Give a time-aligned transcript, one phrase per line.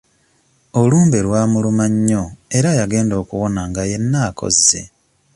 [0.81, 2.23] Olumbe lwamuluma nnyo
[2.57, 4.81] era yagenda okuwona nga yenna akozze.